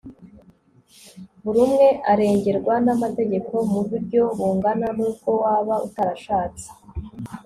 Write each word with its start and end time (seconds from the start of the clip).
buri 1.43 1.59
umwe 1.67 1.87
arengerwa 2.11 2.73
n'amategeko 2.85 3.53
mu 3.71 3.81
buryo 3.89 4.21
bungana, 4.37 4.87
n'ubwo 4.97 5.29
waba 5.43 5.75
utarashatse 5.87 6.67